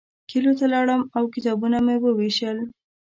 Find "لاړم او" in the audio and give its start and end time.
0.73-1.23